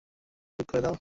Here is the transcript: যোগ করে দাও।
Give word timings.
যোগ 0.59 0.65
করে 0.67 0.79
দাও। 0.79 0.89